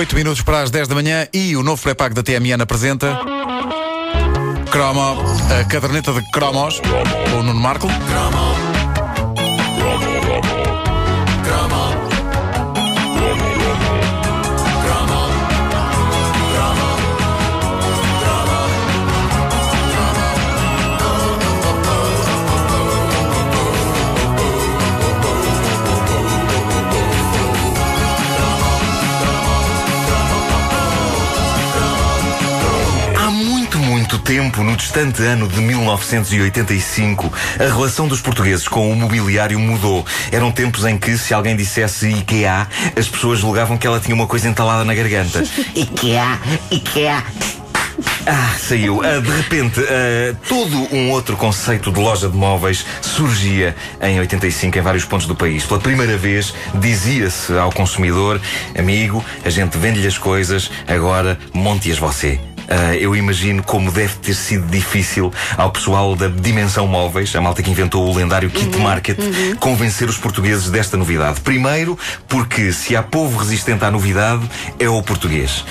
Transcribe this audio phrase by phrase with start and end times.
[0.00, 3.20] 8 minutos para as 10 da manhã e o novo pré-pago da TMN apresenta.
[4.70, 5.22] Cromo,
[5.60, 6.80] a caderneta de cromos,
[7.38, 7.86] o Nuno Marco.
[7.86, 8.69] Há
[34.10, 40.04] muito, tempo, no distante ano de 1985, a relação dos portugueses com o mobiliário mudou.
[40.32, 44.26] Eram tempos em que, se alguém dissesse IKEA, as pessoas julgavam que ela tinha uma
[44.26, 45.44] coisa entalada na garganta.
[45.76, 46.40] IKEA,
[46.72, 47.22] IKEA.
[48.26, 49.00] Ah, saiu.
[49.04, 54.76] Ah, de repente, ah, todo um outro conceito de loja de móveis surgia em 85
[54.76, 55.64] em vários pontos do país.
[55.64, 58.40] Pela primeira vez, dizia-se ao consumidor:
[58.76, 62.40] amigo, a gente vende-lhe as coisas, agora monte-as você.
[62.70, 67.64] Ah, eu imagino como deve ter sido difícil ao pessoal da Dimensão Móveis, a malta
[67.64, 69.18] que inventou o lendário Kit Market,
[69.58, 71.40] convencer os portugueses desta novidade.
[71.40, 71.98] Primeiro,
[72.28, 74.48] porque se há povo resistente à novidade,
[74.78, 75.64] é o português.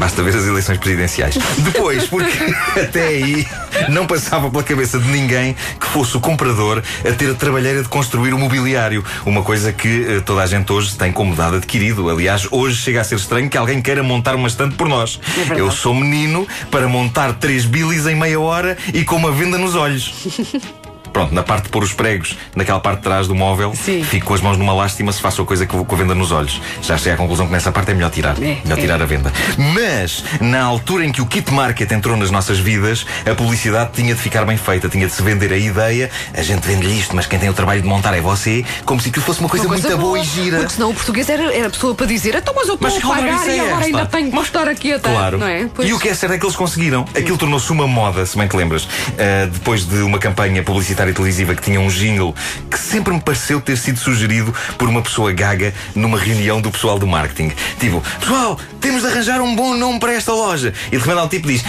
[0.00, 1.36] Basta ver as eleições presidenciais.
[1.58, 2.38] Depois, porque
[2.80, 3.46] até aí
[3.90, 7.88] não passava pela cabeça de ninguém que fosse o comprador a ter a trabalheira de
[7.90, 9.04] construir o mobiliário.
[9.26, 12.08] Uma coisa que eh, toda a gente hoje tem como dado adquirido.
[12.08, 15.20] Aliás, hoje chega a ser estranho que alguém queira montar uma estante por nós.
[15.54, 19.74] Eu sou menino para montar três bilis em meia hora e com uma venda nos
[19.74, 20.14] olhos.
[21.12, 24.02] Pronto, na parte de pôr os pregos, naquela parte de trás do móvel, Sim.
[24.04, 26.30] fico com as mãos numa lástima se faço a coisa com com a venda nos
[26.30, 26.60] olhos.
[26.82, 28.36] Já cheguei à conclusão que nessa parte é melhor tirar.
[28.40, 28.80] É, melhor é.
[28.80, 29.32] tirar a venda.
[29.58, 34.14] Mas, na altura em que o kit market entrou nas nossas vidas, a publicidade tinha
[34.14, 36.10] de ficar bem feita, tinha de se vender a ideia.
[36.34, 39.08] A gente vende-lhe isto, mas quem tem o trabalho de montar é você, como se
[39.08, 40.58] aquilo fosse uma coisa, Uma muito boa, e gira.
[40.58, 43.12] Porque senão o português era, era a pessoa para dizer então, mas eu Mas estou
[43.12, 45.10] a que pagar e é agora ainda tenho que estar aqui até.
[45.10, 45.38] Claro.
[45.38, 45.68] Não é?
[45.74, 47.04] Pois- E o que é certo é que eles conseguiram.
[47.16, 48.88] Aquilo tornou-se uma moda, se bem te lembras.
[49.18, 52.34] Ah, depois de uma campanha publicitária e televisiva que tinha um jingle
[52.70, 56.98] que sempre me pareceu ter sido sugerido por uma pessoa gaga numa reunião do pessoal
[56.98, 57.52] do marketing.
[57.78, 60.72] Tipo, pessoal, temos de arranjar um bom nome para esta loja.
[60.86, 61.62] E de repente um tipo diz,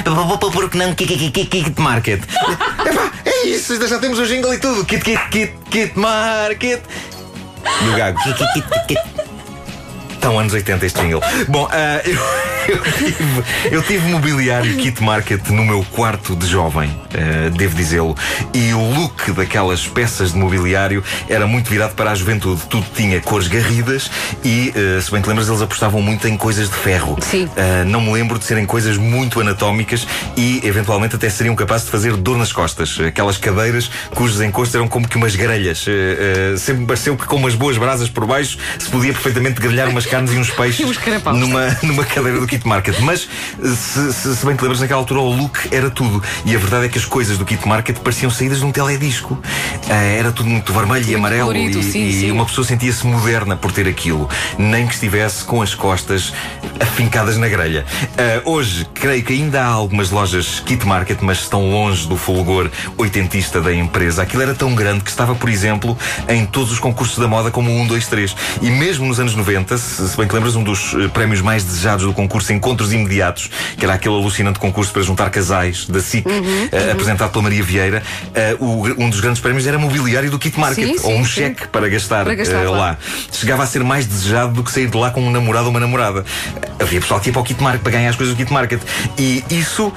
[0.51, 2.21] por que não Kit Market?
[2.85, 4.85] Epá, é isso, já temos o jingle e tudo.
[4.85, 6.81] Kit Kit Kit Kit Market.
[7.83, 9.01] E o gago, Kit Kit Kit Kit.
[10.19, 11.21] Tão anos 80 este jingle.
[11.47, 12.17] Bom, ah, eu,
[12.67, 18.15] eu tive, eu tive mobiliário kit market no meu quarto de jovem, ah, devo dizê-lo.
[18.53, 22.61] E o look daquelas peças de mobiliário era muito virado para a juventude.
[22.69, 24.09] Tudo tinha cores garridas
[24.43, 27.17] e, ah, se bem te lembras, eles apostavam muito em coisas de ferro.
[27.21, 27.49] Sim.
[27.57, 30.07] Ah, não me lembro de serem coisas muito anatómicas
[30.37, 32.99] e, eventualmente, até seriam capazes de fazer dor nas costas.
[32.99, 35.85] Aquelas cadeiras cujos encostos eram como que umas grelhas.
[36.57, 40.05] Sempre me pareceu que, com umas boas brasas por baixo, se podia perfeitamente grelhar umas
[40.05, 42.99] carnes e uns peixes E numa, numa cadeira do kit market.
[42.99, 43.29] Mas,
[43.63, 46.21] se, se, se bem te lembras, naquela altura o look era tudo.
[46.45, 49.41] E a verdade é que as coisas do kit market pareciam saídas de um teledisco.
[49.89, 51.47] Ah, era tudo muito vermelho e amarelo.
[51.47, 52.31] colorido, e, sim, e sim.
[52.31, 56.33] uma pessoa sentia-se moderna por ter aquilo, nem que estivesse com as costas
[56.79, 57.85] afincadas na grelha.
[58.17, 62.69] Ah, hoje, creio que ainda há algumas lojas kit market, mas estão longe do fulgor
[62.97, 64.23] oitentista da empresa.
[64.23, 65.97] Aquilo era tão grande que estava, por exemplo,
[66.27, 68.35] em todos os concursos da moda como o 1, 2, 3.
[68.61, 71.63] E mesmo nos anos 90, se, se bem te lembras, um dos eh, prémios mais
[71.63, 76.25] desejados do concurso Encontros Imediatos, que era aquele alucinante concurso para juntar casais da SIC,
[76.27, 78.01] Uhum, eh, apresentado pela Maria Vieira,
[78.33, 81.31] eh, o- um dos grandes prémios era mobiliário do kit market, Sim, ou um sim.
[81.31, 82.77] cheque para gastar, Para gastar eh, lá.
[82.77, 82.97] lá.
[83.31, 85.79] Chegava a ser mais desejado do que sair de lá com um namorado ou uma
[85.79, 86.25] namorada.
[86.79, 88.81] Havia pessoal que ia para o kit market para ganhar as coisas do kit market.
[89.17, 89.91] E isso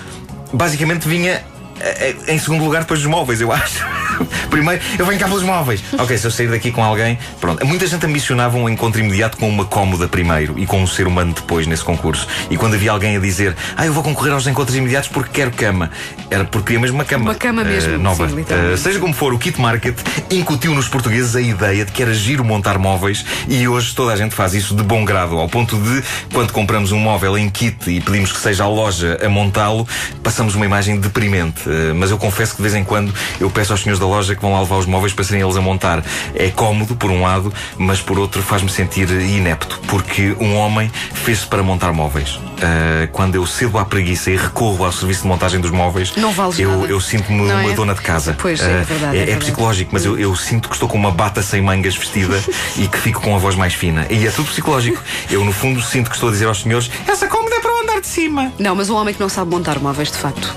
[0.53, 1.43] basicamente vinha
[2.29, 3.85] em segundo lugar depois dos móveis, eu acho.
[4.51, 5.83] Primeiro, eu venho cá pelos móveis.
[5.99, 7.65] Ok, se eu sair daqui com alguém, pronto.
[7.67, 11.33] Muita gente ambicionava um encontro imediato com uma cómoda primeiro e com um ser humano
[11.35, 12.27] depois nesse concurso.
[12.51, 15.51] E quando havia alguém a dizer, ah, eu vou concorrer aos encontros imediatos porque quero
[15.51, 15.91] cama,
[16.31, 17.25] era porque queria mesmo uma cama.
[17.25, 18.29] Uma cama eh, mesmo, nova.
[18.29, 18.75] sim, literalmente.
[18.75, 19.97] Eh, seja como for, o Kit Market
[20.31, 24.17] incutiu nos portugueses a ideia de que era giro montar móveis e hoje toda a
[24.17, 26.03] gente faz isso de bom grado, ao ponto de,
[26.33, 29.87] quando compramos um móvel em kit e pedimos que seja a loja a montá-lo,
[30.23, 31.63] passamos uma imagem deprimente.
[31.69, 34.35] Eh, Mas eu confesso que de vez em quando eu peço aos senhores da loja
[34.35, 36.05] que vão lá levar os móveis para serem eles a montar.
[36.35, 41.47] É cómodo, por um lado, mas por outro faz-me sentir inepto, porque um homem fez-se
[41.47, 42.39] para montar móveis.
[42.61, 46.13] Eh, quando eu cedo à preguiça e recorro ao serviço de montagem dos móveis,
[46.59, 47.75] eu, eu sinto-me Não uma é?
[47.75, 48.37] dona de casa.
[48.41, 49.45] Pois, é Eh, verdade, é, é é verdade.
[49.45, 52.43] psicológico, mas eu, eu sinto que estou com uma bata sem mangas vestida
[52.77, 54.07] e que fico com a voz mais fina.
[54.11, 55.03] E é tudo psicológico.
[55.31, 58.01] Eu, no fundo, sinto que estou a dizer aos senhores: essa cómoda é para andar
[58.01, 58.53] de cima.
[58.59, 60.55] Não, mas um homem que não sabe montar móveis, de facto.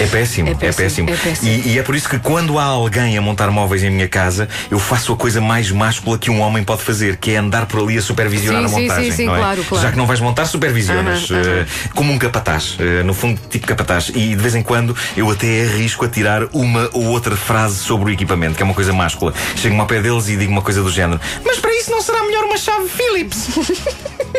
[0.00, 1.08] É péssimo, é péssimo.
[1.10, 1.48] É péssimo.
[1.48, 4.48] E, e é por isso que quando há alguém a montar móveis em minha casa,
[4.70, 7.80] eu faço a coisa mais máscula que um homem pode fazer, que é andar por
[7.80, 9.10] ali a supervisionar Sim, a sim, montagem.
[9.10, 9.38] sim, sim, não é?
[9.38, 9.84] claro, claro.
[9.84, 11.28] Já que não vais montar, supervisionas.
[11.30, 11.64] Eh,
[11.94, 12.76] como um capataz.
[12.80, 14.08] eh, no fundo, tipo capataz.
[14.14, 18.10] E de vez em quando eu até arrisco a tirar uma ou outra frase sobre
[18.10, 19.32] o equipamento, que é uma coisa máscula.
[19.56, 22.22] Chego-me ao pé deles e digo uma coisa do género: Mas para isso não será
[22.24, 23.48] melhor uma chave Phillips?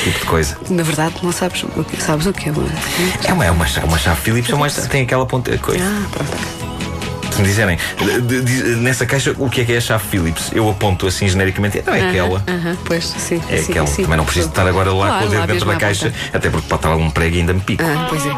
[0.00, 0.56] Esse tipo de coisa.
[0.70, 2.70] Na verdade, não sabes o que, sabes o que é, mano?
[3.24, 5.56] É uma, é uma, chave, uma chave Philips, é uma, tem aquela ponta.
[5.58, 5.84] Coisa.
[5.84, 7.34] Ah, pronto.
[7.34, 7.78] Se me disserem
[8.26, 11.28] de- de- nessa caixa o que é que é a chave Philips, eu aponto assim
[11.28, 12.42] genericamente, não é aquela.
[12.48, 13.40] Aham, pois, sim.
[13.50, 13.86] É sim, aquela.
[13.86, 14.02] sim.
[14.02, 16.66] Também não preciso estar agora lá Claro, com o dedo dentro da caixa, até porque
[16.66, 17.82] pode estar algum prego e ainda me pico.
[17.84, 18.30] Ah, pois é.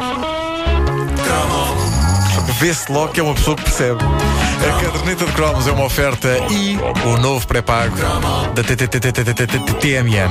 [2.59, 3.99] Vê-se logo que é uma pessoa que percebe.
[4.03, 7.95] A caderneta de cromos é uma oferta e o novo pré-pago
[8.53, 10.29] da TMN.